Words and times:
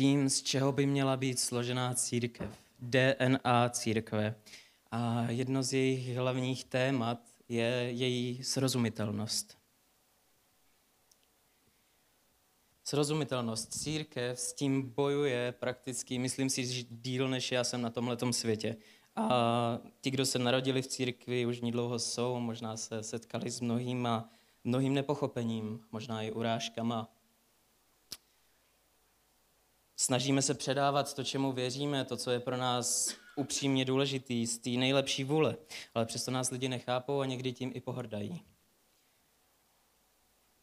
tím, 0.00 0.28
z 0.28 0.42
čeho 0.42 0.72
by 0.72 0.86
měla 0.86 1.16
být 1.16 1.38
složená 1.38 1.94
církev. 1.94 2.58
DNA 2.78 3.68
církve. 3.68 4.34
A 4.90 5.26
jedno 5.28 5.62
z 5.62 5.72
jejich 5.72 6.16
hlavních 6.16 6.64
témat 6.64 7.18
je 7.48 7.88
její 7.90 8.44
srozumitelnost. 8.44 9.58
Srozumitelnost. 12.84 13.72
Církev 13.72 14.40
s 14.40 14.52
tím 14.52 14.82
bojuje 14.82 15.52
prakticky, 15.52 16.18
myslím 16.18 16.50
si, 16.50 16.66
že 16.66 16.84
díl 16.90 17.28
než 17.28 17.52
já 17.52 17.64
jsem 17.64 17.82
na 17.82 17.90
tomhle 17.90 18.16
světě. 18.30 18.76
A 19.16 19.78
ti, 20.00 20.10
kdo 20.10 20.26
se 20.26 20.38
narodili 20.38 20.82
v 20.82 20.86
církvi, 20.86 21.46
už 21.46 21.60
dlouho 21.60 21.98
jsou, 21.98 22.40
možná 22.40 22.76
se 22.76 23.02
setkali 23.02 23.50
s 23.50 23.60
mnohýma, 23.60 24.30
mnohým 24.64 24.94
nepochopením, 24.94 25.80
možná 25.92 26.22
i 26.22 26.30
urážkama. 26.30 27.19
Snažíme 30.00 30.42
se 30.42 30.54
předávat 30.54 31.14
to, 31.14 31.24
čemu 31.24 31.52
věříme, 31.52 32.04
to, 32.04 32.16
co 32.16 32.30
je 32.30 32.40
pro 32.40 32.56
nás 32.56 33.14
upřímně 33.36 33.84
důležitý, 33.84 34.46
z 34.46 34.58
té 34.58 34.70
nejlepší 34.70 35.24
vůle, 35.24 35.56
ale 35.94 36.06
přesto 36.06 36.30
nás 36.30 36.50
lidi 36.50 36.68
nechápou 36.68 37.20
a 37.20 37.26
někdy 37.26 37.52
tím 37.52 37.72
i 37.74 37.80
pohrdají. 37.80 38.42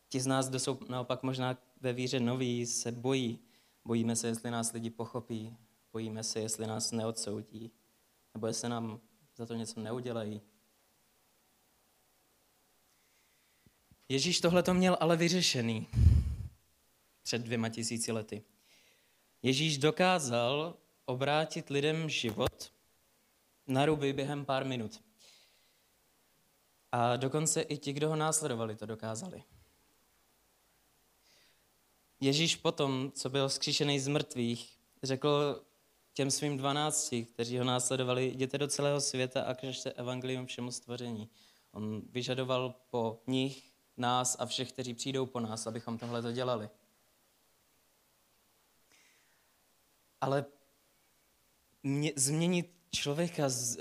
Ti 0.10 0.20
z 0.20 0.28
nás, 0.28 0.50
kdo 0.50 0.60
jsou 0.60 0.80
naopak 0.90 1.24
možná 1.24 1.58
ve 1.82 1.94
víře 1.94 2.20
noví, 2.20 2.66
se 2.66 2.92
bojí. 2.92 3.40
Bojíme 3.86 4.16
se, 4.16 4.28
jestli 4.28 4.52
nás 4.52 4.74
lidi 4.74 4.90
pochopí, 4.90 5.58
bojíme 5.92 6.24
se, 6.24 6.40
jestli 6.40 6.68
nás 6.68 6.92
neodsoudí, 6.92 7.72
nebo 8.34 8.48
jestli 8.48 8.70
nám 8.70 9.00
za 9.36 9.46
to 9.46 9.54
něco 9.54 9.80
neudělají. 9.80 10.42
Ježíš 14.10 14.40
tohle 14.40 14.64
to 14.64 14.74
měl 14.74 14.98
ale 15.00 15.18
vyřešený 15.18 15.88
před 17.24 17.42
dvěma 17.42 17.70
tisíci 17.70 18.12
lety. 18.12 18.44
Ježíš 19.48 19.78
dokázal 19.78 20.76
obrátit 21.06 21.70
lidem 21.70 22.10
život 22.10 22.72
na 23.68 23.86
ruby 23.86 24.14
během 24.14 24.46
pár 24.46 24.66
minut. 24.66 25.04
A 26.92 27.16
dokonce 27.16 27.62
i 27.62 27.78
ti, 27.78 27.94
kdo 27.94 28.10
ho 28.10 28.16
následovali, 28.16 28.76
to 28.76 28.86
dokázali. 28.86 29.44
Ježíš 32.20 32.56
potom, 32.56 33.12
co 33.12 33.30
byl 33.30 33.50
zkříšený 33.50 34.00
z 34.00 34.08
mrtvých, 34.08 34.78
řekl 35.04 35.64
těm 36.14 36.32
svým 36.32 36.58
dvanácti, 36.58 37.26
kteří 37.26 37.58
ho 37.58 37.64
následovali, 37.64 38.26
jděte 38.26 38.58
do 38.58 38.68
celého 38.68 39.02
světa 39.02 39.42
a 39.42 39.54
kažte 39.54 39.92
evangelium 39.92 40.46
všemu 40.46 40.72
stvoření. 40.72 41.30
On 41.72 42.02
vyžadoval 42.10 42.76
po 42.90 43.22
nich, 43.28 43.72
nás 43.98 44.36
a 44.40 44.46
všech, 44.46 44.72
kteří 44.72 44.94
přijdou 44.94 45.26
po 45.26 45.40
nás, 45.40 45.68
abychom 45.68 45.98
tohle 45.98 46.22
to 46.22 46.32
dělali. 46.32 46.70
Ale 50.22 50.46
mě, 51.84 52.12
změnit 52.16 52.72
člověka, 52.92 53.50
z, 53.50 53.78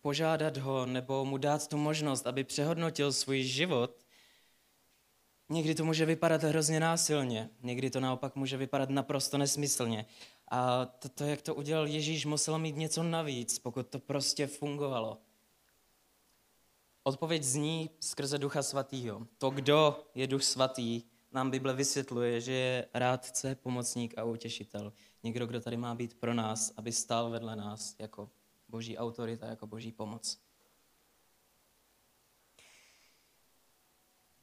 požádat 0.00 0.56
ho 0.56 0.86
nebo 0.86 1.24
mu 1.24 1.38
dát 1.38 1.68
tu 1.68 1.76
možnost, 1.76 2.26
aby 2.26 2.44
přehodnotil 2.44 3.12
svůj 3.12 3.42
život, 3.42 4.04
někdy 5.48 5.74
to 5.74 5.84
může 5.84 6.06
vypadat 6.06 6.42
hrozně 6.42 6.80
násilně, 6.80 7.50
někdy 7.62 7.90
to 7.90 8.00
naopak 8.00 8.36
může 8.36 8.56
vypadat 8.56 8.90
naprosto 8.90 9.38
nesmyslně. 9.38 10.06
A 10.48 10.86
to, 10.86 11.08
to, 11.08 11.24
jak 11.24 11.42
to 11.42 11.54
udělal 11.54 11.86
Ježíš, 11.86 12.26
muselo 12.26 12.58
mít 12.58 12.76
něco 12.76 13.02
navíc, 13.02 13.58
pokud 13.58 13.88
to 13.88 13.98
prostě 13.98 14.46
fungovalo. 14.46 15.18
Odpověď 17.02 17.42
zní 17.42 17.90
skrze 18.00 18.38
Ducha 18.38 18.62
Svatého. 18.62 19.26
To, 19.38 19.50
kdo 19.50 20.04
je 20.14 20.26
Duch 20.26 20.42
Svatý, 20.42 21.02
nám 21.32 21.50
Bible 21.50 21.74
vysvětluje, 21.74 22.40
že 22.40 22.52
je 22.52 22.88
rádce, 22.94 23.54
pomocník 23.54 24.18
a 24.18 24.24
utěšitel. 24.24 24.92
Někdo, 25.22 25.46
kdo 25.46 25.60
tady 25.60 25.76
má 25.76 25.94
být 25.94 26.14
pro 26.14 26.34
nás, 26.34 26.72
aby 26.76 26.92
stál 26.92 27.30
vedle 27.30 27.56
nás 27.56 27.96
jako 27.98 28.30
boží 28.68 28.98
autorita, 28.98 29.46
jako 29.46 29.66
boží 29.66 29.92
pomoc. 29.92 30.38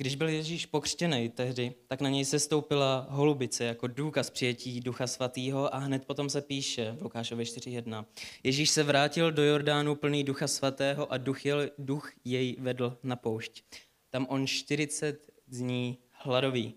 Když 0.02 0.16
byl 0.16 0.30
Ježíš 0.30 0.66
pokřtěný 0.66 1.30
tehdy, 1.30 1.74
tak 1.88 2.02
na 2.02 2.09
něj 2.09 2.26
se 2.26 2.40
stoupila 2.40 3.08
holubice 3.09 3.64
jako 3.64 3.88
důkaz 3.88 4.30
přijetí 4.30 4.80
Ducha 4.80 5.08
Svatého 5.08 5.76
a 5.76 5.78
hned 5.78 6.06
potom 6.06 6.30
se 6.30 6.42
píše 6.42 6.92
v 6.92 7.02
Lukášově 7.02 7.46
4.1. 7.46 8.06
Ježíš 8.44 8.70
se 8.70 8.84
vrátil 8.84 9.32
do 9.32 9.44
Jordánu 9.44 9.96
plný 9.96 10.24
Ducha 10.24 10.48
Svatého 10.48 11.12
a 11.14 11.18
duch, 11.18 11.46
jel, 11.46 11.70
duch 11.78 12.12
jej 12.26 12.56
vedl 12.59 12.98
na 13.03 13.16
poušť. 13.16 13.64
Tam 14.09 14.28
on 14.30 14.48
40 14.48 15.28
dní 15.48 15.98
hladový. 16.12 16.76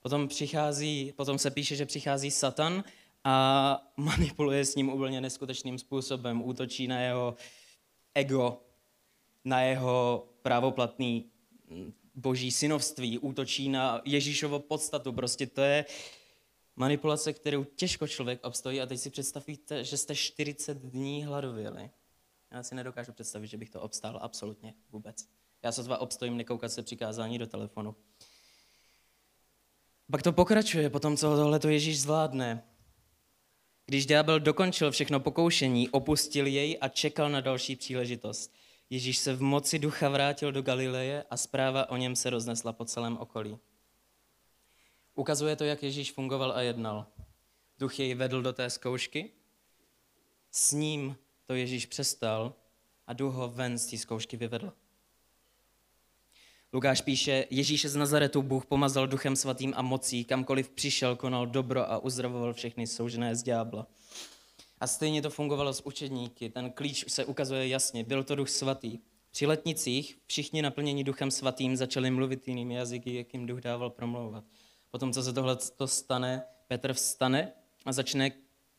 Potom, 0.00 0.28
přichází, 0.28 1.12
potom 1.16 1.38
se 1.38 1.50
píše, 1.50 1.76
že 1.76 1.86
přichází 1.86 2.30
Satan 2.30 2.84
a 3.24 3.92
manipuluje 3.96 4.64
s 4.64 4.74
ním 4.74 4.88
úplně 4.88 5.20
neskutečným 5.20 5.78
způsobem. 5.78 6.42
Útočí 6.42 6.88
na 6.88 7.00
jeho 7.00 7.36
ego, 8.14 8.60
na 9.44 9.62
jeho 9.62 10.28
právoplatný 10.42 11.30
boží 12.14 12.50
synovství, 12.52 13.18
útočí 13.18 13.68
na 13.68 14.02
Ježíšovo 14.04 14.58
podstatu. 14.58 15.12
Prostě 15.12 15.46
to 15.46 15.60
je 15.60 15.84
manipulace, 16.76 17.32
kterou 17.32 17.64
těžko 17.64 18.08
člověk 18.08 18.44
obstojí. 18.44 18.80
A 18.80 18.86
teď 18.86 19.00
si 19.00 19.10
představíte, 19.10 19.84
že 19.84 19.96
jste 19.96 20.14
40 20.14 20.78
dní 20.78 21.24
hladověli. 21.24 21.90
Já 22.50 22.62
si 22.62 22.74
nedokážu 22.74 23.12
představit, 23.12 23.46
že 23.46 23.56
bych 23.56 23.70
to 23.70 23.80
obstál 23.80 24.18
absolutně 24.22 24.74
vůbec. 24.90 25.28
Já 25.62 25.72
se 25.72 25.82
dva 25.82 25.98
obstojím 25.98 26.36
nekoukat 26.36 26.72
se 26.72 26.82
přikázání 26.82 27.38
do 27.38 27.46
telefonu. 27.46 27.96
Pak 30.10 30.22
to 30.22 30.32
pokračuje, 30.32 30.90
potom 30.90 31.16
co 31.16 31.36
tohle 31.36 31.58
to 31.58 31.68
Ježíš 31.68 32.00
zvládne. 32.00 32.73
Když 33.86 34.06
ďábel 34.06 34.40
dokončil 34.40 34.90
všechno 34.90 35.20
pokoušení, 35.20 35.88
opustil 35.88 36.46
jej 36.46 36.78
a 36.80 36.88
čekal 36.88 37.30
na 37.30 37.40
další 37.40 37.76
příležitost. 37.76 38.54
Ježíš 38.90 39.18
se 39.18 39.34
v 39.34 39.42
moci 39.42 39.78
ducha 39.78 40.08
vrátil 40.08 40.52
do 40.52 40.62
Galileje 40.62 41.24
a 41.30 41.36
zpráva 41.36 41.90
o 41.90 41.96
něm 41.96 42.16
se 42.16 42.30
roznesla 42.30 42.72
po 42.72 42.84
celém 42.84 43.16
okolí. 43.16 43.58
Ukazuje 45.14 45.56
to, 45.56 45.64
jak 45.64 45.82
Ježíš 45.82 46.12
fungoval 46.12 46.52
a 46.52 46.60
jednal. 46.60 47.06
Duch 47.78 47.98
jej 47.98 48.14
vedl 48.14 48.42
do 48.42 48.52
té 48.52 48.70
zkoušky, 48.70 49.30
s 50.50 50.72
ním 50.72 51.16
to 51.44 51.54
Ježíš 51.54 51.86
přestal 51.86 52.54
a 53.06 53.12
duch 53.12 53.34
ho 53.34 53.48
ven 53.48 53.78
z 53.78 53.86
té 53.86 53.98
zkoušky 53.98 54.36
vyvedl. 54.36 54.72
Lukáš 56.74 57.00
píše, 57.00 57.46
Ježíše 57.50 57.88
z 57.88 57.96
Nazaretu 57.96 58.42
Bůh 58.42 58.66
pomazal 58.66 59.06
duchem 59.06 59.36
svatým 59.36 59.72
a 59.76 59.82
mocí, 59.82 60.24
kamkoliv 60.24 60.68
přišel, 60.68 61.16
konal 61.16 61.46
dobro 61.46 61.90
a 61.90 61.98
uzdravoval 61.98 62.54
všechny 62.54 62.86
soužené 62.86 63.36
z 63.36 63.42
ďábla. 63.42 63.86
A 64.80 64.86
stejně 64.86 65.22
to 65.22 65.30
fungovalo 65.30 65.72
s 65.72 65.86
učedníky. 65.86 66.50
Ten 66.50 66.70
klíč 66.70 67.04
se 67.08 67.24
ukazuje 67.24 67.68
jasně. 67.68 68.04
Byl 68.04 68.24
to 68.24 68.34
duch 68.34 68.48
svatý. 68.48 68.98
Při 69.30 69.46
letnicích 69.46 70.18
všichni 70.26 70.62
naplnění 70.62 71.04
duchem 71.04 71.30
svatým 71.30 71.76
začali 71.76 72.10
mluvit 72.10 72.48
jinými 72.48 72.74
jazyky, 72.74 73.14
jak 73.14 73.34
jim 73.34 73.46
duch 73.46 73.60
dával 73.60 73.90
promlouvat. 73.90 74.44
Potom, 74.90 75.12
co 75.12 75.22
se 75.22 75.32
tohle 75.32 75.56
to 75.76 75.88
stane, 75.88 76.44
Petr 76.68 76.92
vstane 76.92 77.52
a 77.86 77.92
začne 77.92 78.30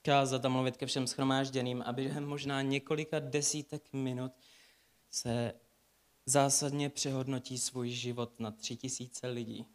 kázat 0.01 0.45
a 0.45 0.50
mluvit 0.50 0.77
ke 0.77 0.85
všem 0.85 1.07
schromážděným 1.07 1.83
a 1.85 1.94
během 1.94 2.25
možná 2.25 2.62
několika 2.62 3.19
desítek 3.19 3.94
minut 3.94 4.31
se 5.12 5.53
zásadně 6.25 6.90
přehodnotí 6.90 7.58
svůj 7.58 7.90
život 7.90 8.40
na 8.40 8.52
tři 8.52 8.75
tisíce 8.75 9.28
lidí. 9.28 9.66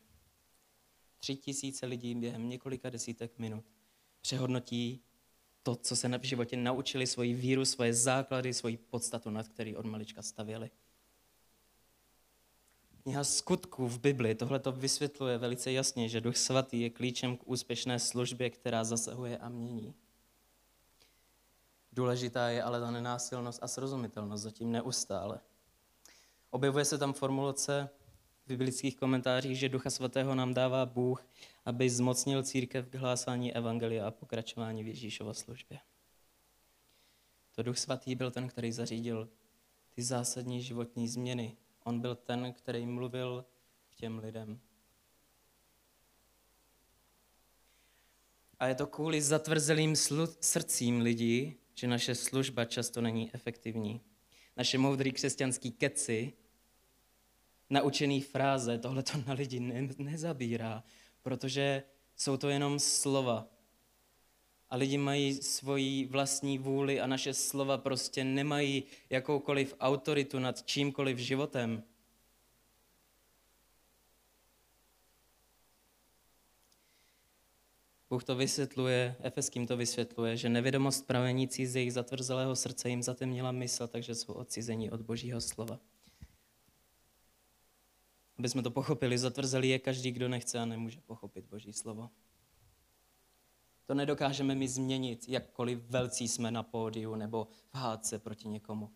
Tři 1.19 1.37
tisíce 1.37 1.87
lidí 1.87 2.15
během 2.15 2.49
několika 2.49 2.91
desítek 2.91 3.39
minut 3.39 3.65
přehodnotí 4.21 5.03
to, 5.63 5.77
co 5.77 5.97
se 5.97 6.19
v 6.19 6.25
životě 6.25 6.57
naučili, 6.57 7.07
svoji 7.07 7.35
víru, 7.35 7.65
svoje 7.65 7.95
základy, 7.95 8.55
svoji 8.55 8.77
podstatu, 8.77 9.31
nad 9.31 9.49
který 9.49 9.77
od 9.77 9.87
malička 9.87 10.23
stavěli. 10.23 10.71
Kniha 13.03 13.25
skutků 13.25 13.89
v 13.89 13.99
Bibli 13.99 14.35
tohle 14.35 14.59
to 14.59 14.73
vysvětluje 14.73 15.39
velice 15.39 15.73
jasně, 15.73 16.09
že 16.09 16.21
Duch 16.21 16.37
Svatý 16.37 16.81
je 16.81 16.91
klíčem 16.91 17.37
k 17.37 17.49
úspěšné 17.49 17.99
službě, 17.99 18.51
která 18.51 18.85
zasahuje 18.85 19.39
a 19.39 19.49
mění. 19.49 19.95
Důležitá 21.93 22.49
je 22.49 22.63
ale 22.63 22.81
ta 22.81 22.91
nenásilnost 22.91 23.63
a 23.63 23.69
srozumitelnost 23.69 24.43
zatím 24.43 24.73
neustále. 24.73 25.41
Objevuje 26.51 26.85
se 26.85 26.99
tam 26.99 27.13
formulace 27.13 27.89
v 28.45 28.49
biblických 28.49 28.97
komentářích, 28.97 29.59
že 29.59 29.69
Ducha 29.69 29.91
Svatého 29.91 30.35
nám 30.35 30.55
dává 30.55 30.87
Bůh, 30.87 31.27
aby 31.65 31.91
zmocnil 31.91 32.43
církev 32.43 32.89
k 32.89 32.95
hlásání 32.95 33.55
Evangelia 33.55 34.07
a 34.07 34.11
pokračování 34.11 34.85
v 34.85 34.89
Ježíšova 34.89 35.35
službě. 35.35 35.79
To 37.55 37.63
Duch 37.63 37.79
Svatý 37.79 38.15
byl 38.15 38.31
ten, 38.31 38.49
který 38.49 38.73
zařídil 38.73 39.29
ty 39.91 40.03
zásadní 40.03 40.63
životní 40.63 41.09
změny. 41.09 41.57
On 41.85 42.01
byl 42.01 42.15
ten, 42.15 42.53
který 42.53 42.87
mluvil 42.87 43.45
k 43.91 43.95
těm 43.95 44.19
lidem. 44.19 44.61
A 48.59 48.67
je 48.67 48.75
to 48.75 48.87
kvůli 48.87 49.23
zatvrzelým 49.23 49.97
srdcím 50.41 51.01
lidí, 51.01 51.57
že 51.75 51.87
naše 51.87 52.15
služba 52.15 52.65
často 52.65 53.01
není 53.01 53.31
efektivní. 53.35 54.01
Naše 54.57 54.79
moudrý 54.79 55.13
křesťanský 55.13 55.73
keci 55.73 56.33
naučený 57.71 58.21
fráze, 58.21 58.79
tohle 58.79 59.03
to 59.03 59.13
na 59.27 59.33
lidi 59.33 59.61
ne, 59.61 59.89
nezabírá, 59.99 60.85
protože 61.23 61.83
jsou 62.17 62.37
to 62.37 62.49
jenom 62.49 62.79
slova. 62.79 63.49
a 64.71 64.77
lidi 64.77 64.99
mají 64.99 65.35
svoji 65.35 66.07
vlastní 66.07 66.59
vůli 66.59 67.01
a 67.01 67.07
naše 67.07 67.35
slova 67.35 67.79
prostě 67.79 68.25
nemají 68.25 68.85
jakoukoliv 69.11 69.75
autoritu 69.81 70.39
nad 70.39 70.63
čímkoliv 70.63 71.19
životem. 71.19 71.83
Bůh 78.11 78.25
to 78.25 78.37
vysvětluje, 78.37 79.17
Efeským 79.23 79.67
to 79.67 79.77
vysvětluje, 79.77 80.37
že 80.37 80.49
nevědomost 80.49 81.07
pravenící 81.07 81.67
z 81.67 81.77
jejich 81.77 81.93
zatvrzelého 81.93 82.57
srdce 82.57 82.89
jim 82.89 83.03
zatemnila 83.03 83.53
mysl, 83.53 83.87
takže 83.87 84.15
jsou 84.15 84.33
odcizení 84.33 84.91
od 84.91 85.01
božího 85.03 85.41
slova. 85.41 85.79
Aby 88.41 88.49
jsme 88.49 88.63
to 88.63 88.71
pochopili, 88.71 89.19
zatvrzelý 89.19 89.69
je 89.69 89.79
každý, 89.79 90.13
kdo 90.13 90.29
nechce 90.29 90.59
a 90.59 90.65
nemůže 90.65 91.01
pochopit 91.01 91.45
boží 91.45 91.73
slovo. 91.73 92.11
To 93.87 93.95
nedokážeme 93.95 94.55
my 94.55 94.69
změnit, 94.69 95.29
jakkoliv 95.29 95.79
velcí 95.79 96.29
jsme 96.29 96.51
na 96.51 96.63
pódiu 96.63 97.15
nebo 97.15 97.49
v 97.71 97.75
hádce 97.75 98.19
proti 98.19 98.49
někomu. 98.49 98.91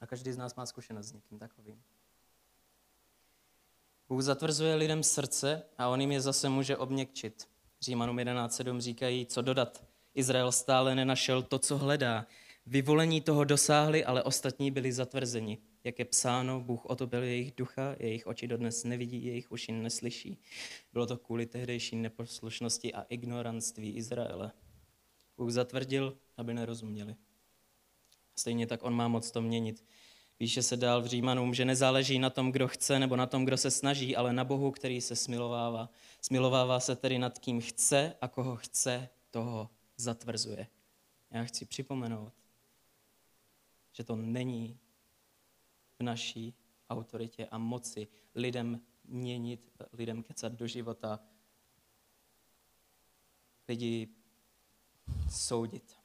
A 0.00 0.06
každý 0.06 0.32
z 0.32 0.36
nás 0.36 0.54
má 0.54 0.66
zkušenost 0.66 1.06
s 1.06 1.12
někým 1.12 1.38
takovým. 1.38 1.82
Bůh 4.08 4.22
zatvrzuje 4.22 4.74
lidem 4.74 5.02
srdce 5.02 5.62
a 5.78 5.88
on 5.88 6.00
jim 6.00 6.12
je 6.12 6.20
zase 6.20 6.48
může 6.48 6.76
obměkčit. 6.76 7.48
Římanům 7.80 8.16
11.7 8.16 8.80
říkají, 8.80 9.26
co 9.26 9.42
dodat. 9.42 9.84
Izrael 10.14 10.52
stále 10.52 10.94
nenašel 10.94 11.42
to, 11.42 11.58
co 11.58 11.78
hledá. 11.78 12.26
Vyvolení 12.66 13.20
toho 13.20 13.44
dosáhli, 13.44 14.04
ale 14.04 14.22
ostatní 14.22 14.70
byli 14.70 14.92
zatvrzeni. 14.92 15.58
Jak 15.84 15.98
je 15.98 16.04
psáno, 16.04 16.60
Bůh 16.60 16.84
otopil 16.84 17.22
jejich 17.22 17.52
ducha, 17.56 17.96
jejich 17.98 18.26
oči 18.26 18.48
dodnes 18.48 18.84
nevidí, 18.84 19.24
jejich 19.24 19.52
uši 19.52 19.72
neslyší. 19.72 20.38
Bylo 20.92 21.06
to 21.06 21.16
kvůli 21.16 21.46
tehdejší 21.46 21.96
neposlušnosti 21.96 22.94
a 22.94 23.02
ignoranství 23.02 23.96
Izraele. 23.96 24.52
Bůh 25.36 25.50
zatvrdil, 25.50 26.16
aby 26.36 26.54
nerozuměli. 26.54 27.16
Stejně 28.36 28.66
tak 28.66 28.82
on 28.82 28.94
má 28.94 29.08
moc 29.08 29.30
to 29.30 29.42
měnit. 29.42 29.84
Píše 30.36 30.62
se 30.62 30.76
dál 30.76 31.02
v 31.02 31.06
Římanům, 31.06 31.54
že 31.54 31.64
nezáleží 31.64 32.18
na 32.18 32.30
tom, 32.30 32.52
kdo 32.52 32.68
chce 32.68 32.98
nebo 32.98 33.16
na 33.16 33.26
tom, 33.26 33.44
kdo 33.44 33.56
se 33.56 33.70
snaží, 33.70 34.16
ale 34.16 34.32
na 34.32 34.44
Bohu, 34.44 34.70
který 34.70 35.00
se 35.00 35.16
smilovává. 35.16 35.90
Smilovává 36.20 36.80
se 36.80 36.96
tedy 36.96 37.18
nad 37.18 37.38
kým 37.38 37.60
chce 37.60 38.14
a 38.20 38.28
koho 38.28 38.56
chce, 38.56 39.08
toho 39.30 39.70
zatvrzuje. 39.96 40.66
Já 41.30 41.44
chci 41.44 41.64
připomenout, 41.64 42.32
že 43.92 44.04
to 44.04 44.16
není 44.16 44.78
v 46.00 46.02
naší 46.02 46.54
autoritě 46.90 47.46
a 47.46 47.58
moci 47.58 48.08
lidem 48.34 48.80
měnit, 49.04 49.70
lidem 49.92 50.22
kecat 50.22 50.52
do 50.52 50.66
života, 50.66 51.20
lidi 53.68 54.08
soudit. 55.30 55.96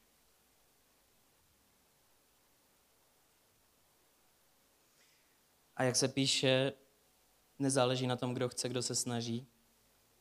A 5.76 5.84
jak 5.84 5.96
se 5.96 6.08
píše, 6.08 6.74
nezáleží 7.60 8.08
na 8.08 8.16
tom, 8.16 8.34
kdo 8.34 8.50
chce, 8.50 8.70
kdo 8.70 8.82
se 8.82 8.96
snaží. 8.96 9.48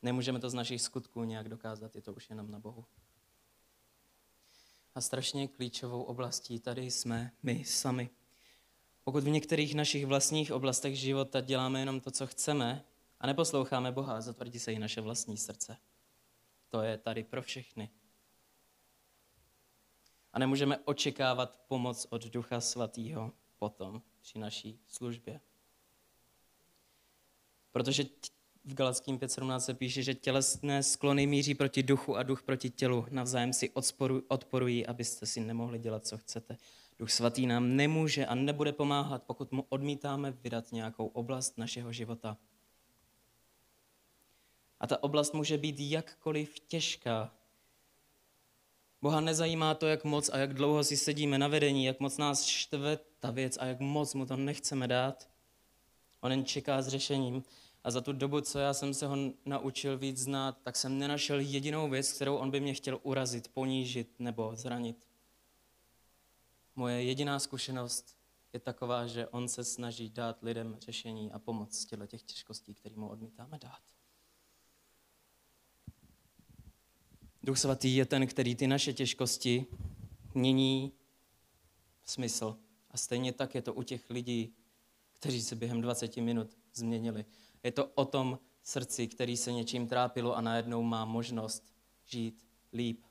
Nemůžeme 0.01 0.39
to 0.39 0.49
z 0.49 0.53
našich 0.53 0.81
skutků 0.81 1.23
nějak 1.23 1.49
dokázat, 1.49 1.95
je 1.95 2.01
to 2.01 2.13
už 2.13 2.29
jenom 2.29 2.51
na 2.51 2.59
Bohu. 2.59 2.85
A 4.95 5.01
strašně 5.01 5.47
klíčovou 5.47 6.03
oblastí 6.03 6.59
tady 6.59 6.91
jsme 6.91 7.31
my 7.43 7.65
sami. 7.65 8.09
Pokud 9.05 9.23
v 9.23 9.29
některých 9.29 9.75
našich 9.75 10.05
vlastních 10.05 10.51
oblastech 10.51 10.99
života 10.99 11.41
děláme 11.41 11.79
jenom 11.79 11.99
to, 11.99 12.11
co 12.11 12.27
chceme 12.27 12.85
a 13.19 13.27
neposloucháme 13.27 13.91
Boha, 13.91 14.21
zatvrdí 14.21 14.59
se 14.59 14.73
i 14.73 14.79
naše 14.79 15.01
vlastní 15.01 15.37
srdce. 15.37 15.77
To 16.69 16.81
je 16.81 16.97
tady 16.97 17.23
pro 17.23 17.41
všechny. 17.41 17.89
A 20.33 20.39
nemůžeme 20.39 20.77
očekávat 20.77 21.59
pomoc 21.67 22.07
od 22.09 22.25
Ducha 22.25 22.61
Svatého 22.61 23.31
potom 23.59 24.01
při 24.21 24.39
naší 24.39 24.79
službě. 24.87 25.41
Protože 27.71 28.03
v 28.63 28.73
Galackým 28.73 29.19
5.17 29.19 29.59
se 29.59 29.73
píše, 29.73 30.03
že 30.03 30.13
tělesné 30.13 30.83
sklony 30.83 31.27
míří 31.27 31.55
proti 31.55 31.83
duchu 31.83 32.15
a 32.15 32.23
duch 32.23 32.43
proti 32.43 32.69
tělu. 32.69 33.05
Navzájem 33.09 33.53
si 33.53 33.71
odporují, 34.27 34.85
abyste 34.85 35.25
si 35.25 35.41
nemohli 35.41 35.79
dělat, 35.79 36.07
co 36.07 36.17
chcete. 36.17 36.57
Duch 36.99 37.11
svatý 37.11 37.47
nám 37.47 37.75
nemůže 37.75 38.25
a 38.25 38.35
nebude 38.35 38.71
pomáhat, 38.71 39.23
pokud 39.23 39.51
mu 39.51 39.65
odmítáme 39.69 40.31
vydat 40.31 40.71
nějakou 40.71 41.07
oblast 41.07 41.57
našeho 41.57 41.91
života. 41.91 42.37
A 44.79 44.87
ta 44.87 45.03
oblast 45.03 45.33
může 45.33 45.57
být 45.57 45.79
jakkoliv 45.79 46.59
těžká. 46.59 47.33
Boha 49.01 49.21
nezajímá 49.21 49.73
to, 49.73 49.87
jak 49.87 50.03
moc 50.03 50.29
a 50.29 50.37
jak 50.37 50.53
dlouho 50.53 50.83
si 50.83 50.97
sedíme 50.97 51.37
na 51.37 51.47
vedení, 51.47 51.85
jak 51.85 51.99
moc 51.99 52.17
nás 52.17 52.45
štve 52.45 52.97
ta 53.19 53.31
věc 53.31 53.57
a 53.57 53.65
jak 53.65 53.79
moc 53.79 54.13
mu 54.13 54.25
to 54.25 54.37
nechceme 54.37 54.87
dát. 54.87 55.29
On 56.21 56.31
jen 56.31 56.45
čeká 56.45 56.81
s 56.81 56.87
řešením. 56.87 57.43
A 57.83 57.91
za 57.91 58.01
tu 58.01 58.13
dobu, 58.13 58.41
co 58.41 58.59
já 58.59 58.73
jsem 58.73 58.93
se 58.93 59.07
ho 59.07 59.15
naučil 59.45 59.97
víc 59.97 60.17
znát, 60.17 60.57
tak 60.63 60.75
jsem 60.75 60.99
nenašel 60.99 61.39
jedinou 61.39 61.89
věc, 61.89 62.13
kterou 62.13 62.35
on 62.35 62.51
by 62.51 62.59
mě 62.59 62.73
chtěl 62.73 62.99
urazit, 63.03 63.47
ponížit 63.47 64.19
nebo 64.19 64.51
zranit. 64.55 65.07
Moje 66.75 67.03
jediná 67.03 67.39
zkušenost 67.39 68.17
je 68.53 68.59
taková, 68.59 69.07
že 69.07 69.27
on 69.27 69.47
se 69.47 69.63
snaží 69.63 70.09
dát 70.09 70.43
lidem 70.43 70.77
řešení 70.79 71.31
a 71.31 71.39
pomoc 71.39 71.75
z 71.77 71.85
těch 72.07 72.23
těžkostí, 72.23 72.73
které 72.73 72.95
mu 72.95 73.09
odmítáme 73.09 73.59
dát. 73.59 73.81
Duch 77.43 77.59
svatý 77.59 77.95
je 77.95 78.05
ten, 78.05 78.27
který 78.27 78.55
ty 78.55 78.67
naše 78.67 78.93
těžkosti 78.93 79.65
mění 80.33 80.91
smysl. 82.05 82.57
A 82.91 82.97
stejně 82.97 83.33
tak 83.33 83.55
je 83.55 83.61
to 83.61 83.73
u 83.73 83.83
těch 83.83 84.09
lidí, 84.09 84.55
kteří 85.13 85.41
se 85.41 85.55
během 85.55 85.81
20 85.81 86.17
minut 86.17 86.57
změnili. 86.73 87.25
Je 87.63 87.71
to 87.71 87.85
o 87.85 88.05
tom 88.05 88.39
srdci, 88.63 89.07
který 89.07 89.37
se 89.37 89.51
něčím 89.51 89.87
trápilo 89.87 90.35
a 90.35 90.41
najednou 90.41 90.83
má 90.83 91.05
možnost 91.05 91.73
žít 92.05 92.45
líp. 92.73 93.03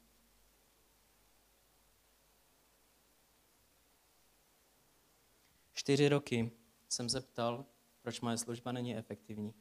Čtyři 5.85 6.09
roky 6.09 6.51
jsem 6.89 7.09
se 7.09 7.21
ptal, 7.21 7.65
proč 8.03 8.21
moje 8.21 8.39
služba 8.39 8.73
není 8.73 8.97
efektivní. 8.97 9.55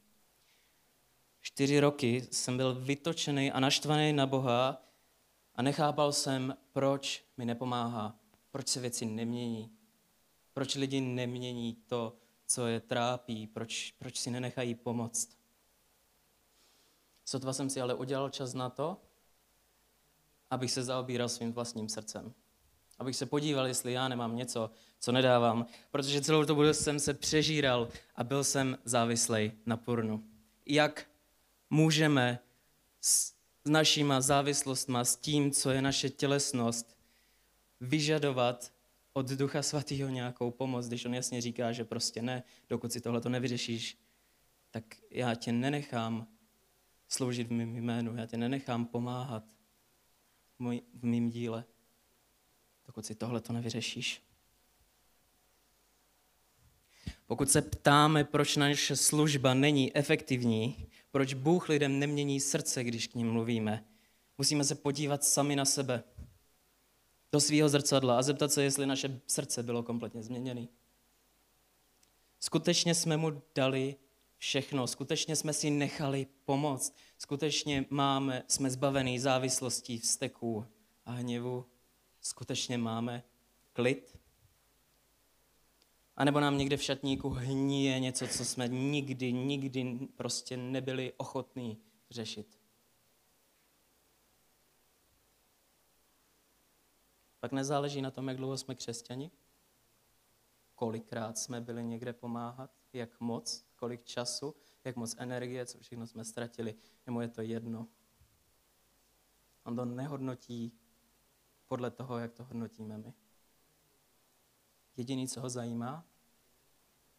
Čtyři 1.41 1.79
roky 1.79 2.27
jsem 2.31 2.57
byl 2.57 2.75
vytočený 2.75 3.51
a 3.51 3.59
naštvaný 3.59 4.13
na 4.13 4.25
Boha 4.25 4.83
a 5.55 5.61
nechápal 5.61 6.13
jsem, 6.13 6.57
proč 6.71 7.25
mi 7.37 7.45
nepomáhá, 7.45 8.19
proč 8.51 8.67
se 8.67 8.79
věci 8.79 9.05
nemění, 9.05 9.77
proč 10.53 10.75
lidi 10.75 11.01
nemění 11.01 11.73
to, 11.73 12.17
co 12.45 12.67
je 12.67 12.79
trápí, 12.79 13.47
proč, 13.47 13.91
proč 13.91 14.19
si 14.19 14.31
nenechají 14.31 14.75
pomoct. 14.75 15.37
Sotva 17.25 17.53
jsem 17.53 17.69
si 17.69 17.81
ale 17.81 17.93
udělal 17.93 18.29
čas 18.29 18.53
na 18.53 18.69
to, 18.69 19.01
abych 20.49 20.71
se 20.71 20.83
zaobíral 20.83 21.29
svým 21.29 21.53
vlastním 21.53 21.89
srdcem. 21.89 22.33
Abych 22.99 23.15
se 23.15 23.25
podíval, 23.25 23.67
jestli 23.67 23.93
já 23.93 24.07
nemám 24.07 24.35
něco, 24.35 24.69
co 24.99 25.11
nedávám. 25.11 25.65
Protože 25.91 26.21
celou 26.21 26.43
dobu 26.43 26.73
jsem 26.73 26.99
se 26.99 27.13
přežíral 27.13 27.89
a 28.15 28.23
byl 28.23 28.43
jsem 28.43 28.77
závislý 28.85 29.51
na 29.65 29.77
pornu. 29.77 30.23
Jak 30.65 31.07
můžeme 31.69 32.39
s 33.01 33.33
našima 33.65 34.21
závislostma, 34.21 35.05
s 35.05 35.15
tím, 35.15 35.51
co 35.51 35.71
je 35.71 35.81
naše 35.81 36.09
tělesnost, 36.09 36.97
vyžadovat 37.81 38.73
od 39.13 39.29
Ducha 39.29 39.61
Svatého 39.61 40.09
nějakou 40.09 40.51
pomoc, 40.51 40.87
když 40.87 41.05
on 41.05 41.13
jasně 41.13 41.41
říká, 41.41 41.71
že 41.71 41.85
prostě 41.85 42.21
ne, 42.21 42.43
dokud 42.69 42.91
si 42.91 43.01
tohle 43.01 43.21
to 43.21 43.29
nevyřešíš, 43.29 43.97
tak 44.71 44.83
já 45.11 45.35
tě 45.35 45.51
nenechám 45.51 46.27
sloužit 47.07 47.47
v 47.47 47.51
mém 47.51 47.75
jménu, 47.75 48.15
já 48.15 48.25
tě 48.25 48.37
nenechám 48.37 48.85
pomáhat 48.85 49.43
v 50.93 51.03
mém 51.03 51.29
díle, 51.29 51.65
dokud 52.85 53.05
si 53.05 53.15
tohle 53.15 53.41
to 53.41 53.53
nevyřešíš. 53.53 54.21
Pokud 57.27 57.49
se 57.49 57.61
ptáme, 57.61 58.23
proč 58.23 58.55
naše 58.55 58.95
služba 58.95 59.53
není 59.53 59.97
efektivní, 59.97 60.87
proč 61.11 61.33
Bůh 61.33 61.69
lidem 61.69 61.99
nemění 61.99 62.39
srdce, 62.39 62.83
když 62.83 63.07
k 63.07 63.15
ním 63.15 63.31
mluvíme, 63.31 63.85
musíme 64.37 64.63
se 64.63 64.75
podívat 64.75 65.23
sami 65.23 65.55
na 65.55 65.65
sebe 65.65 66.03
do 67.31 67.39
svého 67.39 67.69
zrcadla 67.69 68.17
a 68.17 68.21
zeptat 68.21 68.51
se, 68.51 68.63
jestli 68.63 68.85
naše 68.85 69.21
srdce 69.27 69.63
bylo 69.63 69.83
kompletně 69.83 70.23
změněné. 70.23 70.67
Skutečně 72.39 72.95
jsme 72.95 73.17
mu 73.17 73.41
dali 73.55 73.95
všechno, 74.37 74.87
skutečně 74.87 75.35
jsme 75.35 75.53
si 75.53 75.69
nechali 75.69 76.27
pomoct, 76.45 76.95
skutečně 77.17 77.85
máme, 77.89 78.43
jsme 78.47 78.69
zbavený 78.69 79.19
závislostí, 79.19 79.99
vzteků 79.99 80.65
a 81.05 81.11
hněvu, 81.11 81.65
skutečně 82.23 82.77
máme 82.77 83.23
klid? 83.73 84.19
A 86.15 86.25
nebo 86.25 86.39
nám 86.39 86.57
někde 86.57 86.77
v 86.77 86.83
šatníku 86.83 87.29
hníje 87.29 87.99
něco, 87.99 88.27
co 88.27 88.45
jsme 88.45 88.67
nikdy, 88.67 89.33
nikdy 89.33 89.99
prostě 90.15 90.57
nebyli 90.57 91.13
ochotní 91.17 91.81
řešit. 92.09 92.59
Pak 97.39 97.51
nezáleží 97.51 98.01
na 98.01 98.11
tom, 98.11 98.27
jak 98.27 98.37
dlouho 98.37 98.57
jsme 98.57 98.75
křesťani, 98.75 99.31
kolikrát 100.75 101.37
jsme 101.37 101.61
byli 101.61 101.83
někde 101.83 102.13
pomáhat, 102.13 102.71
jak 102.93 103.19
moc, 103.19 103.65
kolik 103.75 104.03
času, 104.03 104.55
jak 104.83 104.95
moc 104.95 105.15
energie, 105.17 105.65
co 105.65 105.79
všechno 105.79 106.07
jsme 106.07 106.25
ztratili. 106.25 106.75
Jemu 107.05 107.21
je 107.21 107.27
to 107.27 107.41
jedno. 107.41 107.87
On 109.63 109.75
to 109.75 109.85
nehodnotí 109.85 110.71
podle 111.67 111.91
toho, 111.91 112.17
jak 112.17 112.33
to 112.33 112.43
hodnotíme 112.43 112.97
my. 112.97 113.13
Jediný, 114.97 115.27
co 115.27 115.41
ho 115.41 115.49
zajímá, 115.49 116.05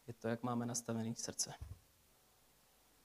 je 0.07 0.15
to, 0.15 0.29
jak 0.29 0.43
máme 0.43 0.67
nastavený 0.67 1.15
srdce. 1.15 1.55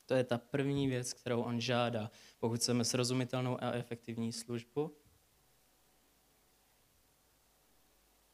To 0.06 0.14
je 0.14 0.24
ta 0.24 0.38
první 0.38 0.88
věc, 0.88 1.14
kterou 1.14 1.42
on 1.42 1.62
žádá, 1.62 2.12
pokud 2.40 2.60
chceme 2.60 2.86
srozumitelnou 2.86 3.64
a 3.64 3.72
efektivní 3.72 4.34
službu. 4.34 4.98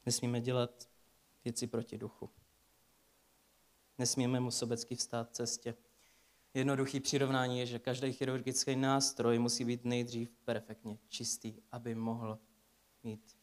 Nesmíme 0.06 0.42
dělat 0.42 0.90
věci 1.44 1.68
proti 1.68 1.98
duchu. 1.98 2.30
Nesmíme 3.98 4.40
mu 4.40 4.52
sobecky 4.52 4.96
vstát 4.96 5.36
cestě. 5.36 5.76
Jednoduchý 6.54 7.00
přirovnání 7.00 7.60
je, 7.60 7.66
že 7.66 7.80
každý 7.80 8.14
chirurgický 8.14 8.76
nástroj 8.76 9.40
musí 9.40 9.66
být 9.66 9.86
nejdřív 9.86 10.30
perfektně 10.46 10.98
čistý, 11.08 11.62
aby 11.72 11.96
mohl 11.96 12.40
mít 13.06 13.38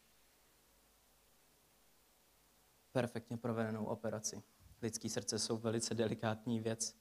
perfektně 2.91 3.37
provedenou 3.37 3.85
operaci. 3.85 4.43
Lidský 4.81 5.09
srdce 5.09 5.39
jsou 5.39 5.57
velice 5.57 5.93
delikátní 5.93 6.59
věc. 6.59 6.97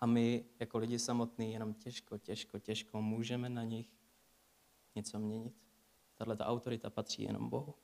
A 0.00 0.06
my, 0.06 0.44
jako 0.60 0.78
lidi 0.78 0.98
samotní, 0.98 1.52
jenom 1.52 1.74
těžko, 1.74 2.18
těžko, 2.18 2.58
těžko 2.58 3.02
můžeme 3.02 3.48
na 3.48 3.64
nich 3.64 3.90
něco 4.94 5.18
měnit. 5.18 5.54
Tahle 6.14 6.36
ta 6.36 6.46
autorita 6.46 6.90
patří 6.90 7.22
jenom 7.22 7.48
Bohu. 7.48 7.74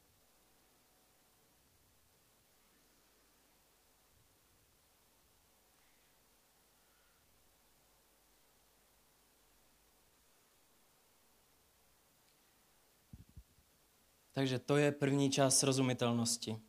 Takže 14.34 14.58
to 14.58 14.76
je 14.76 14.92
první 14.92 15.30
část 15.30 15.58
srozumitelnosti. 15.58 16.60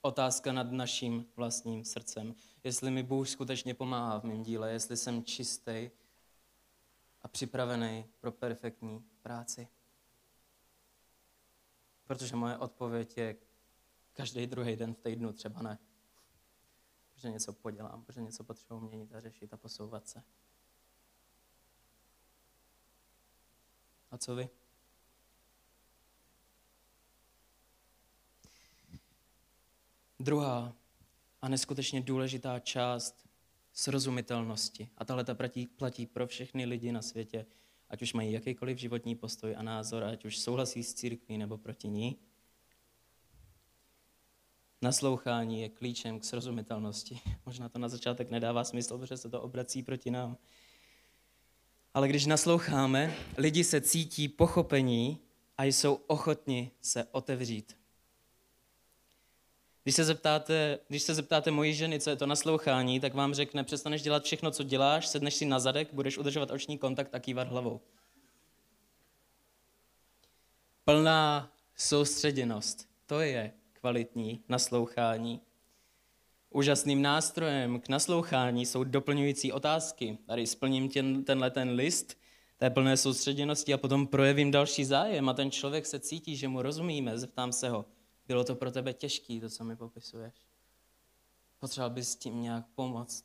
Otázka 0.00 0.52
nad 0.52 0.72
naším 0.72 1.26
vlastním 1.36 1.84
srdcem. 1.84 2.34
Jestli 2.64 2.90
mi 2.90 3.02
Bůh 3.02 3.28
skutečně 3.28 3.74
pomáhá 3.74 4.20
v 4.20 4.24
mém 4.24 4.42
díle, 4.42 4.72
jestli 4.72 4.96
jsem 4.96 5.24
čistý 5.24 5.90
a 7.22 7.28
připravený 7.28 8.04
pro 8.20 8.32
perfektní 8.32 9.04
práci. 9.22 9.68
Protože 12.04 12.36
moje 12.36 12.56
odpověď 12.56 13.16
je 13.16 13.36
každý 14.12 14.46
druhý 14.46 14.76
den 14.76 14.94
v 14.94 14.98
týdnu 14.98 15.32
třeba 15.32 15.62
ne. 15.62 15.78
Protože 17.12 17.30
něco 17.30 17.52
podělám, 17.52 18.04
protože 18.04 18.22
něco 18.22 18.44
potřebuji 18.44 18.80
měnit 18.80 19.14
a 19.14 19.20
řešit 19.20 19.54
a 19.54 19.56
posouvat 19.56 20.08
se. 20.08 20.22
A 24.10 24.18
co 24.18 24.34
vy? 24.34 24.59
Druhá 30.20 30.76
a 31.42 31.48
neskutečně 31.48 32.00
důležitá 32.00 32.58
část 32.58 33.28
srozumitelnosti. 33.72 34.88
A 34.98 35.04
tahle 35.04 35.24
ta 35.24 35.34
platí, 35.34 35.66
platí 35.66 36.06
pro 36.06 36.26
všechny 36.26 36.64
lidi 36.64 36.92
na 36.92 37.02
světě, 37.02 37.46
ať 37.88 38.02
už 38.02 38.12
mají 38.12 38.32
jakýkoliv 38.32 38.78
životní 38.78 39.14
postoj 39.14 39.54
a 39.56 39.62
názor, 39.62 40.04
ať 40.04 40.24
už 40.24 40.38
souhlasí 40.38 40.84
s 40.84 40.94
církví 40.94 41.38
nebo 41.38 41.58
proti 41.58 41.88
ní. 41.88 42.16
Naslouchání 44.82 45.62
je 45.62 45.68
klíčem 45.68 46.20
k 46.20 46.24
srozumitelnosti. 46.24 47.20
Možná 47.46 47.68
to 47.68 47.78
na 47.78 47.88
začátek 47.88 48.30
nedává 48.30 48.64
smysl, 48.64 48.98
protože 48.98 49.16
se 49.16 49.30
to 49.30 49.42
obrací 49.42 49.82
proti 49.82 50.10
nám. 50.10 50.36
Ale 51.94 52.08
když 52.08 52.26
nasloucháme, 52.26 53.14
lidi 53.36 53.64
se 53.64 53.80
cítí 53.80 54.28
pochopení 54.28 55.18
a 55.58 55.64
jsou 55.64 55.94
ochotni 55.94 56.70
se 56.80 57.04
otevřít. 57.04 57.79
Když 59.82 59.94
se, 59.94 60.04
zeptáte, 60.04 60.78
když 60.88 61.02
se 61.02 61.14
zeptáte 61.14 61.50
mojí 61.50 61.74
ženy, 61.74 62.00
co 62.00 62.10
je 62.10 62.16
to 62.16 62.26
naslouchání, 62.26 63.00
tak 63.00 63.14
vám 63.14 63.34
řekne, 63.34 63.64
přestaneš 63.64 64.02
dělat 64.02 64.24
všechno, 64.24 64.50
co 64.50 64.62
děláš, 64.62 65.06
sedneš 65.06 65.34
si 65.34 65.44
na 65.44 65.58
zadek, 65.58 65.88
budeš 65.92 66.18
udržovat 66.18 66.50
oční 66.50 66.78
kontakt 66.78 67.14
a 67.14 67.18
kývat 67.18 67.48
hlavou. 67.48 67.80
Plná 70.84 71.52
soustředěnost. 71.76 72.88
To 73.06 73.20
je 73.20 73.52
kvalitní 73.72 74.40
naslouchání. 74.48 75.40
Úžasným 76.50 77.02
nástrojem 77.02 77.80
k 77.80 77.88
naslouchání 77.88 78.66
jsou 78.66 78.84
doplňující 78.84 79.52
otázky. 79.52 80.18
Tady 80.26 80.46
splním 80.46 80.88
ten, 80.88 81.24
tenhle 81.24 81.50
ten 81.50 81.70
list 81.70 82.18
té 82.56 82.70
plné 82.70 82.96
soustředěnosti 82.96 83.74
a 83.74 83.78
potom 83.78 84.06
projevím 84.06 84.50
další 84.50 84.84
zájem 84.84 85.28
a 85.28 85.34
ten 85.34 85.50
člověk 85.50 85.86
se 85.86 86.00
cítí, 86.00 86.36
že 86.36 86.48
mu 86.48 86.62
rozumíme, 86.62 87.18
zeptám 87.18 87.52
se 87.52 87.68
ho, 87.68 87.84
bylo 88.30 88.44
to 88.44 88.54
pro 88.54 88.70
tebe 88.70 88.92
těžké, 88.92 89.40
to, 89.40 89.48
co 89.48 89.64
mi 89.64 89.76
popisuješ? 89.76 90.34
Potřeboval 91.58 91.90
bys 91.90 92.16
tím 92.16 92.42
nějak 92.42 92.66
pomoct? 92.74 93.24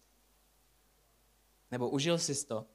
Nebo 1.71 1.89
užil 1.89 2.17
jsi 2.17 2.45
to? 2.45 2.65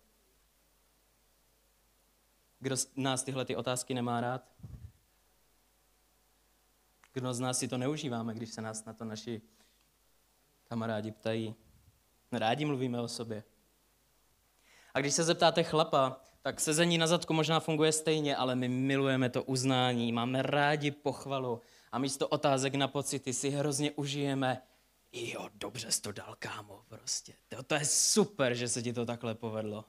Kdo 2.60 2.76
z 2.76 2.90
nás 2.96 3.22
tyhle 3.22 3.44
ty 3.44 3.56
otázky 3.56 3.94
nemá 3.94 4.20
rád? 4.20 4.42
Kdo 7.12 7.34
z 7.34 7.40
nás 7.40 7.58
si 7.58 7.68
to 7.68 7.78
neužíváme, 7.78 8.34
když 8.34 8.50
se 8.50 8.62
nás 8.62 8.84
na 8.84 8.92
to 8.92 9.04
naši 9.04 9.42
kamarádi 10.64 11.10
ptají? 11.12 11.54
Rádi 12.32 12.64
mluvíme 12.64 13.00
o 13.00 13.08
sobě. 13.08 13.44
A 14.94 15.00
když 15.00 15.14
se 15.14 15.24
zeptáte 15.24 15.62
chlapa, 15.62 16.20
tak 16.42 16.60
sezení 16.60 16.98
na 16.98 17.06
zadku 17.06 17.32
možná 17.32 17.60
funguje 17.60 17.92
stejně, 17.92 18.36
ale 18.36 18.54
my 18.54 18.68
milujeme 18.68 19.30
to 19.30 19.42
uznání, 19.42 20.12
máme 20.12 20.42
rádi 20.42 20.90
pochvalu, 20.90 21.60
a 21.92 21.98
místo 21.98 22.28
otázek 22.28 22.74
na 22.74 22.88
pocity 22.88 23.32
si 23.32 23.50
hrozně 23.50 23.90
užijeme. 23.90 24.62
Jo, 25.12 25.48
dobře 25.54 25.92
jsi 25.92 26.02
to 26.02 26.12
dal, 26.12 26.36
kámo, 26.38 26.84
prostě. 26.88 27.34
To, 27.48 27.62
to 27.62 27.74
je 27.74 27.84
super, 27.84 28.54
že 28.54 28.68
se 28.68 28.82
ti 28.82 28.92
to 28.92 29.06
takhle 29.06 29.34
povedlo. 29.34 29.84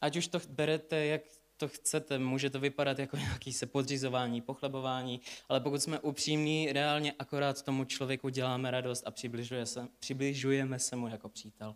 Ať 0.00 0.16
už 0.16 0.28
to 0.28 0.40
berete, 0.48 1.06
jak 1.06 1.22
to 1.56 1.68
chcete, 1.68 2.18
může 2.18 2.50
to 2.50 2.60
vypadat 2.60 2.98
jako 2.98 3.16
nějaký 3.16 3.52
se 3.52 3.66
podřizování, 3.66 4.40
pochlebování, 4.40 5.20
ale 5.48 5.60
pokud 5.60 5.82
jsme 5.82 6.00
upřímní, 6.00 6.72
reálně 6.72 7.12
akorát 7.18 7.62
tomu 7.62 7.84
člověku 7.84 8.28
děláme 8.28 8.70
radost 8.70 9.02
a 9.06 9.10
přibližuje 9.10 9.66
se, 9.66 9.88
přibližujeme 9.98 10.78
se 10.78 10.96
mu 10.96 11.08
jako 11.08 11.28
přítel. 11.28 11.74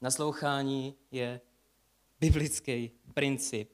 Naslouchání 0.00 0.94
je 1.10 1.40
biblický 2.20 2.90
princip, 3.14 3.70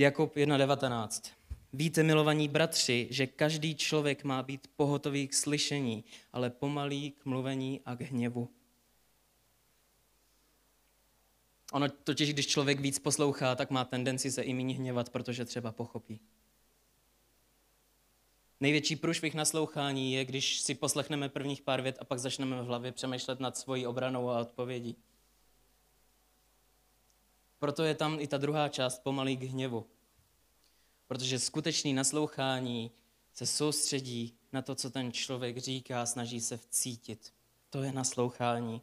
Jakub 0.00 0.36
1.19. 0.36 1.30
Víte, 1.72 2.02
milovaní 2.02 2.48
bratři, 2.48 3.08
že 3.10 3.26
každý 3.26 3.74
člověk 3.74 4.24
má 4.24 4.42
být 4.42 4.70
pohotový 4.76 5.28
k 5.28 5.34
slyšení, 5.34 6.04
ale 6.32 6.50
pomalý 6.50 7.10
k 7.10 7.24
mluvení 7.24 7.80
a 7.84 7.96
k 7.96 8.00
hněvu. 8.00 8.48
Ono 11.72 11.88
totiž, 11.88 12.32
když 12.32 12.46
člověk 12.46 12.80
víc 12.80 12.98
poslouchá, 12.98 13.54
tak 13.54 13.70
má 13.70 13.84
tendenci 13.84 14.30
se 14.30 14.42
i 14.42 14.54
méně 14.54 14.74
hněvat, 14.74 15.10
protože 15.10 15.44
třeba 15.44 15.72
pochopí. 15.72 16.20
Největší 18.60 18.96
průšvih 18.96 19.34
naslouchání 19.34 20.12
je, 20.12 20.24
když 20.24 20.60
si 20.60 20.74
poslechneme 20.74 21.28
prvních 21.28 21.62
pár 21.62 21.82
vět 21.82 21.96
a 22.00 22.04
pak 22.04 22.18
začneme 22.18 22.62
v 22.62 22.66
hlavě 22.66 22.92
přemýšlet 22.92 23.40
nad 23.40 23.56
svojí 23.56 23.86
obranou 23.86 24.30
a 24.30 24.40
odpovědí. 24.40 24.96
Proto 27.58 27.84
je 27.84 27.94
tam 27.94 28.20
i 28.20 28.26
ta 28.26 28.38
druhá 28.38 28.68
část 28.68 28.98
pomalý 28.98 29.36
k 29.36 29.42
hněvu. 29.42 29.86
Protože 31.06 31.38
skutečný 31.38 31.94
naslouchání 31.94 32.90
se 33.32 33.46
soustředí 33.46 34.38
na 34.52 34.62
to, 34.62 34.74
co 34.74 34.90
ten 34.90 35.12
člověk 35.12 35.58
říká, 35.58 36.06
snaží 36.06 36.40
se 36.40 36.56
vcítit. 36.56 37.34
To 37.70 37.82
je 37.82 37.92
naslouchání. 37.92 38.82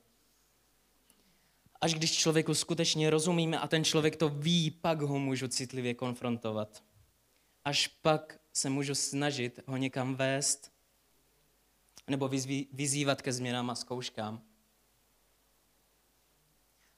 Až 1.81 1.93
když 1.93 2.17
člověku 2.17 2.53
skutečně 2.53 3.09
rozumíme 3.09 3.59
a 3.59 3.67
ten 3.67 3.83
člověk 3.83 4.15
to 4.15 4.29
ví, 4.29 4.71
pak 4.71 5.01
ho 5.01 5.19
můžu 5.19 5.47
citlivě 5.47 5.93
konfrontovat. 5.93 6.83
Až 7.65 7.87
pak 7.87 8.39
se 8.53 8.69
můžu 8.69 8.95
snažit 8.95 9.59
ho 9.65 9.77
někam 9.77 10.15
vést 10.15 10.71
nebo 12.07 12.29
vyzývat 12.73 13.21
ke 13.21 13.33
změnám 13.33 13.69
a 13.69 13.75
zkouškám. 13.75 14.41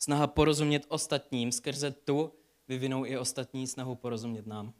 Snaha 0.07 0.27
porozumět 0.27 0.85
ostatním 0.87 1.51
skrze 1.51 1.91
tu 1.91 2.33
vyvinou 2.67 3.05
i 3.05 3.17
ostatní 3.17 3.67
snahu 3.67 3.95
porozumět 3.95 4.47
nám. 4.47 4.73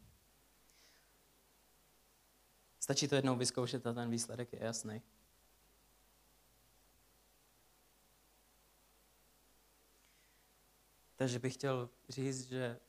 Stačí 2.79 3.07
to 3.07 3.15
jednou 3.15 3.35
vyzkoušet 3.35 3.87
a 3.87 3.93
ten 3.93 4.09
výsledek 4.09 4.53
je 4.53 4.59
jasný. 4.63 5.01
Takže 11.15 11.39
bych 11.39 11.53
chtěl 11.53 11.89
říct, 12.09 12.47
že 12.47 12.79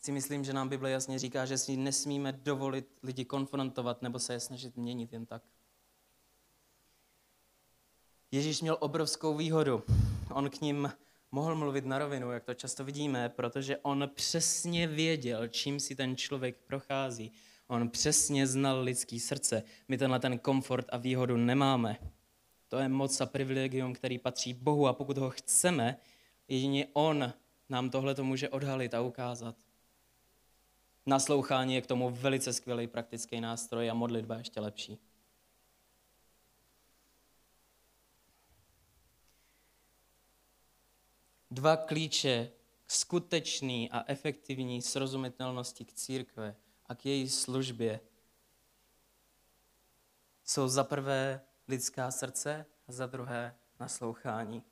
si 0.00 0.12
myslím, 0.12 0.44
že 0.44 0.52
nám 0.52 0.68
Bible 0.68 0.90
jasně 0.90 1.18
říká, 1.18 1.46
že 1.46 1.58
si 1.58 1.76
nesmíme 1.76 2.32
dovolit 2.32 2.98
lidi 3.02 3.24
konfrontovat 3.24 4.02
nebo 4.02 4.18
se 4.18 4.32
je 4.32 4.40
snažit 4.40 4.76
měnit 4.76 5.12
jen 5.12 5.26
tak. 5.26 5.42
Ježíš 8.30 8.60
měl 8.60 8.76
obrovskou 8.80 9.36
výhodu. 9.36 9.84
On 10.30 10.50
k 10.50 10.60
ním 10.60 10.92
mohl 11.32 11.54
mluvit 11.54 11.86
na 11.86 11.98
rovinu, 11.98 12.32
jak 12.32 12.44
to 12.44 12.54
často 12.54 12.84
vidíme, 12.84 13.28
protože 13.28 13.76
on 13.76 14.10
přesně 14.14 14.86
věděl, 14.86 15.48
čím 15.48 15.80
si 15.80 15.96
ten 15.96 16.16
člověk 16.16 16.56
prochází. 16.66 17.32
On 17.66 17.88
přesně 17.88 18.46
znal 18.46 18.80
lidský 18.80 19.20
srdce. 19.20 19.62
My 19.88 19.98
tenhle 19.98 20.20
ten 20.20 20.38
komfort 20.38 20.86
a 20.92 20.96
výhodu 20.96 21.36
nemáme. 21.36 21.96
To 22.68 22.78
je 22.78 22.88
moc 22.88 23.20
a 23.20 23.26
privilegium, 23.26 23.92
který 23.92 24.18
patří 24.18 24.54
Bohu 24.54 24.86
a 24.86 24.92
pokud 24.92 25.18
ho 25.18 25.30
chceme, 25.30 25.96
jedině 26.48 26.86
On 26.92 27.32
nám 27.68 27.90
tohle 27.90 28.14
to 28.14 28.24
může 28.24 28.48
odhalit 28.48 28.94
a 28.94 29.00
ukázat. 29.00 29.56
Naslouchání 31.06 31.74
je 31.74 31.80
k 31.80 31.86
tomu 31.86 32.10
velice 32.10 32.52
skvělý 32.52 32.86
praktický 32.86 33.40
nástroj 33.40 33.90
a 33.90 33.94
modlitba 33.94 34.36
ještě 34.36 34.60
lepší. 34.60 34.98
Dva 41.50 41.76
klíče 41.76 42.52
k 42.86 42.90
skutečný 42.92 43.90
a 43.90 44.04
efektivní 44.06 44.82
srozumitelnosti 44.82 45.84
k 45.84 45.92
církve 45.92 46.56
a 46.86 46.94
k 46.94 47.06
její 47.06 47.28
službě 47.28 48.00
jsou 50.44 50.68
za 50.68 50.84
prvé 50.84 51.40
lidská 51.68 52.10
srdce 52.10 52.66
a 52.88 52.92
za 52.92 53.06
druhé 53.06 53.56
naslouchání. 53.80 54.62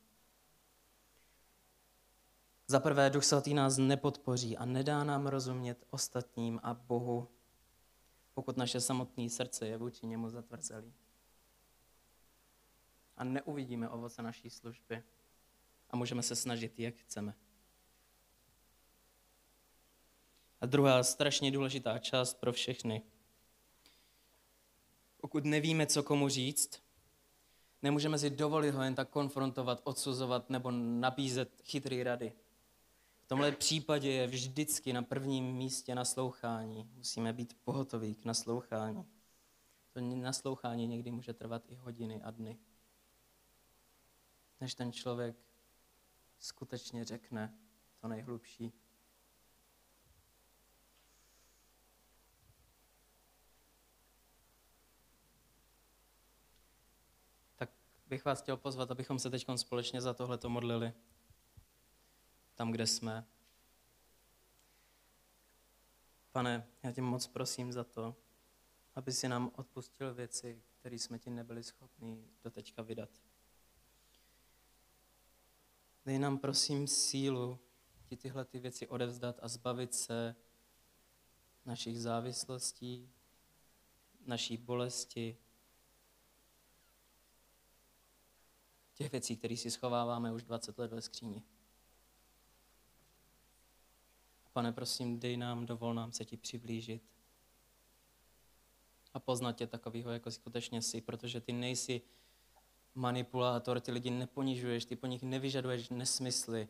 Za 2.67 2.81
prvé, 2.81 3.11
Duch 3.11 3.25
Svatý 3.25 3.55
nás 3.55 3.79
nepodpoří 3.79 4.57
a 4.57 4.65
nedá 4.65 5.05
nám 5.05 5.27
rozumět 5.27 5.87
ostatním 5.91 6.61
a 6.63 6.75
Bohu, 6.75 7.29
pokud 8.35 8.57
naše 8.57 8.81
samotné 8.81 9.31
srdce 9.31 9.67
je 9.67 9.77
vůči 9.77 10.07
němu 10.07 10.31
zatvrzelý. 10.31 10.95
A 13.17 13.25
neuvidíme 13.25 13.89
ovoce 13.89 14.23
naší 14.23 14.51
služby 14.51 15.03
a 15.91 15.97
můžeme 15.97 16.23
se 16.23 16.37
snažit, 16.37 16.79
jak 16.79 16.95
chceme. 16.95 17.35
A 20.61 20.67
druhá 20.67 21.03
strašně 21.03 21.51
důležitá 21.51 21.99
část 21.99 22.35
pro 22.35 22.53
všechny. 22.53 23.03
Pokud 25.21 25.45
nevíme, 25.45 25.87
co 25.87 26.03
komu 26.03 26.29
říct, 26.29 26.83
nemůžeme 27.83 28.19
si 28.19 28.31
dovolit 28.31 28.71
ho 28.71 28.83
jen 28.83 28.95
tak 28.95 29.09
konfrontovat, 29.09 29.81
odsuzovat 29.85 30.51
nebo 30.51 30.71
nabízet 30.71 31.63
chytrý 31.65 32.03
rady. 32.03 32.33
V 33.27 33.29
tomhle 33.29 33.53
případě 33.53 34.13
je 34.13 34.27
vždycky 34.27 34.93
na 34.93 35.03
prvním 35.03 35.45
místě 35.45 35.95
naslouchání. 35.95 36.91
Musíme 36.95 37.33
být 37.33 37.57
pohotoví 37.65 38.15
k 38.15 38.25
naslouchání. 38.25 39.07
To 39.93 40.01
naslouchání 40.01 40.87
někdy 40.87 41.11
může 41.11 41.33
trvat 41.35 41.63
i 41.69 41.75
hodiny 41.75 42.23
a 42.23 42.31
dny. 42.31 42.59
Než 44.61 44.75
ten 44.75 44.93
člověk 44.93 45.46
skutečně 46.39 47.05
řekne 47.05 47.59
to 48.01 48.09
nejhlubší. 48.09 48.73
Tak 57.57 57.71
bych 58.07 58.25
vás 58.25 58.43
chtěl 58.43 58.57
pozvat, 58.57 58.91
abychom 58.91 59.19
se 59.19 59.31
teď 59.31 59.47
společně 59.57 60.01
za 60.01 60.15
tohleto 60.15 60.49
modlili. 60.49 60.93
Tam, 62.55 62.73
kde 62.73 62.87
jsme. 62.87 63.27
Pane, 66.33 66.67
já 66.83 66.93
tě 66.93 67.03
moc 67.03 67.27
prosím 67.27 67.73
za 67.73 67.85
to, 67.85 68.17
aby 68.95 69.13
si 69.13 69.29
nám 69.29 69.51
odpustil 69.55 70.15
věci, 70.15 70.63
které 70.73 70.97
jsme 70.97 71.19
ti 71.19 71.31
nebyli 71.31 71.63
schopni 71.65 72.29
do 72.45 72.51
teďka 72.51 72.83
vydat. 72.83 73.11
Dej 76.07 76.19
nám 76.19 76.39
prosím 76.39 76.87
sílu 76.87 77.59
ti 78.05 78.17
tyhle 78.17 78.45
ty 78.45 78.59
věci 78.59 78.89
odevzdat 78.89 79.39
a 79.43 79.49
zbavit 79.49 79.95
se 79.95 80.37
našich 81.65 82.01
závislostí, 82.01 83.11
naší 84.27 84.57
bolesti, 84.57 85.37
těch 88.95 89.13
věcí, 89.13 89.37
které 89.37 89.57
si 89.57 89.71
schováváme 89.71 90.33
už 90.33 90.43
20 90.43 90.79
let 90.79 90.93
ve 90.93 91.03
skříni. 91.03 91.43
Pane, 94.53 94.73
prosím, 94.73 95.19
dej 95.19 95.37
nám, 95.37 95.67
dovol 95.67 95.95
nám 95.95 96.13
se 96.13 96.25
ti 96.25 96.37
přiblížit 96.37 97.03
a 99.15 99.21
poznat 99.21 99.53
tě 99.53 99.67
takového, 99.67 100.11
jako 100.11 100.31
skutečně 100.31 100.83
jsi, 100.83 101.01
protože 101.01 101.41
ty 101.41 101.53
nejsi 101.53 102.03
manipulátor, 102.97 103.81
ty 103.81 103.93
lidi 103.93 104.11
neponižuješ, 104.11 104.85
ty 104.85 104.97
po 104.97 105.07
nich 105.07 105.23
nevyžaduješ 105.23 105.89
nesmysly. 105.89 106.69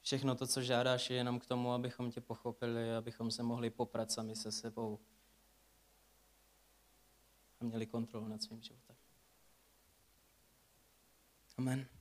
Všechno 0.00 0.34
to, 0.34 0.46
co 0.46 0.62
žádáš, 0.62 1.10
je 1.10 1.16
jenom 1.16 1.40
k 1.40 1.46
tomu, 1.46 1.72
abychom 1.72 2.10
tě 2.10 2.20
pochopili, 2.20 2.94
abychom 2.94 3.30
se 3.30 3.42
mohli 3.42 3.70
poprat 3.70 4.12
sami 4.12 4.36
se 4.36 4.52
sebou 4.52 4.98
a 7.60 7.64
měli 7.64 7.86
kontrolu 7.86 8.28
nad 8.28 8.42
svým 8.42 8.62
životem. 8.62 8.96
Amen. 11.58 11.95